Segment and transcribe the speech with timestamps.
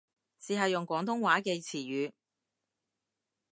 [0.41, 2.11] 試下用廣東話嘅詞語